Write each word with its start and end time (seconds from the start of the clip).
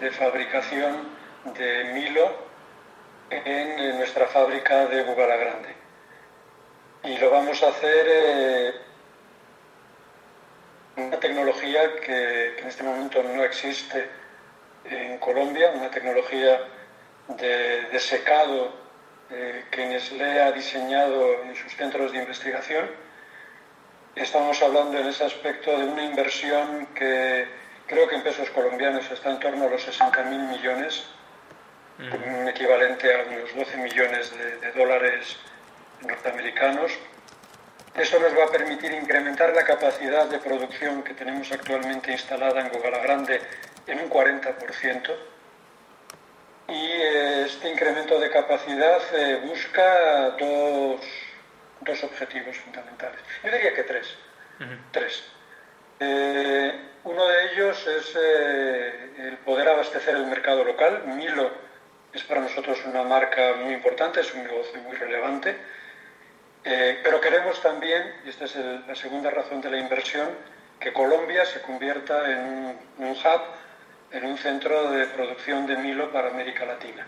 de 0.00 0.10
fabricación 0.10 1.08
de 1.56 1.84
Milo 1.94 2.30
en 3.30 3.96
nuestra 3.98 4.26
fábrica 4.26 4.86
de 4.86 5.02
Grande. 5.02 5.74
Y 7.04 7.16
lo 7.18 7.30
vamos 7.30 7.62
a 7.62 7.68
hacer 7.68 8.06
eh, 8.08 8.74
una 10.96 11.18
tecnología 11.18 11.96
que, 12.04 12.58
en 12.58 12.66
este 12.66 12.82
momento 12.82 13.22
no 13.22 13.44
existe 13.44 14.08
en 14.84 15.18
Colombia, 15.18 15.72
una 15.74 15.90
tecnología 15.90 16.60
de, 17.28 17.98
secado 17.98 18.72
eh, 19.30 19.64
que 19.70 19.86
Nestlé 19.86 20.40
ha 20.42 20.52
diseñado 20.52 21.42
en 21.44 21.54
sus 21.54 21.74
centros 21.74 22.12
de 22.12 22.18
investigación. 22.18 22.90
Estamos 24.14 24.62
hablando 24.62 24.98
en 24.98 25.06
ese 25.06 25.24
aspecto 25.24 25.76
de 25.76 25.84
una 25.84 26.04
inversión 26.04 26.86
que 26.94 27.65
creo 27.86 28.08
que 28.08 28.16
en 28.16 28.22
pesos 28.22 28.50
colombianos 28.50 29.10
está 29.10 29.30
en 29.30 29.40
torno 29.40 29.66
a 29.66 29.70
los 29.70 29.86
60.000 29.86 30.28
millones, 30.28 31.04
un 31.98 32.48
equivalente 32.48 33.14
a 33.14 33.24
unos 33.28 33.54
12 33.54 33.76
millones 33.78 34.32
de 34.60 34.72
dólares 34.72 35.36
norteamericanos 36.02 36.92
eso 37.96 38.20
nos 38.20 38.36
va 38.36 38.44
a 38.44 38.48
permitir 38.48 38.92
incrementar 38.92 39.54
la 39.54 39.64
capacidad 39.64 40.26
de 40.26 40.38
producción 40.38 41.02
que 41.02 41.14
tenemos 41.14 41.50
actualmente 41.50 42.12
instalada 42.12 42.60
en 42.60 42.68
Gogala 42.68 42.98
Grande 42.98 43.40
en 43.86 44.00
un 44.00 44.10
40%. 44.10 45.16
Y 46.68 46.74
eh, 46.74 47.44
este 47.46 47.70
incremento 47.70 48.20
de 48.20 48.30
capacidad 48.30 49.00
eh, 49.14 49.40
busca 49.46 50.30
dos, 50.38 52.04
objetivos 52.04 52.58
fundamentales. 52.58 53.20
Yo 53.42 53.50
diría 53.50 53.74
que 53.74 53.84
tres. 53.84 54.14
Tres. 54.90 55.24
Eh, 56.00 56.80
uno 57.04 57.26
de 57.26 57.52
ellos 57.52 57.86
es 57.86 58.16
el 58.16 59.38
poder 59.44 59.68
abastecer 59.68 60.16
el 60.16 60.26
mercado 60.26 60.64
local. 60.64 61.02
Milo 61.06 61.50
es 62.12 62.22
para 62.24 62.40
nosotros 62.40 62.78
una 62.86 63.02
marca 63.02 63.54
muy 63.62 63.74
importante, 63.74 64.20
es 64.20 64.34
un 64.34 64.42
negocio 64.42 64.80
muy 64.82 64.96
relevante 64.96 65.56
eh, 66.68 66.98
pero 67.04 67.20
queremos 67.20 67.62
también, 67.62 68.02
y 68.24 68.28
esta 68.28 68.46
es 68.46 68.56
la 68.56 68.96
segunda 68.96 69.30
razón 69.30 69.60
de 69.60 69.70
la 69.70 69.78
inversión, 69.78 70.26
que 70.80 70.92
Colombia 70.92 71.44
se 71.46 71.62
convierta 71.62 72.28
en 72.28 72.76
un, 72.98 73.10
hub, 73.10 73.40
en 74.10 74.26
un 74.26 74.36
centro 74.36 74.90
de 74.90 75.06
producción 75.06 75.64
de 75.68 75.76
Milo 75.76 76.10
para 76.10 76.30
América 76.30 76.64
Latina. 76.64 77.06